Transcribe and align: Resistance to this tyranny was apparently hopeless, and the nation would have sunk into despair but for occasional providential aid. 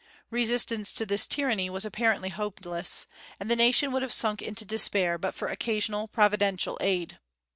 Resistance 0.31 0.91
to 0.93 1.05
this 1.05 1.27
tyranny 1.27 1.69
was 1.69 1.85
apparently 1.85 2.29
hopeless, 2.29 3.05
and 3.39 3.51
the 3.51 3.55
nation 3.55 3.91
would 3.91 4.01
have 4.01 4.11
sunk 4.11 4.41
into 4.41 4.65
despair 4.65 5.19
but 5.19 5.35
for 5.35 5.47
occasional 5.47 6.07
providential 6.07 6.75
aid. 6.81 7.19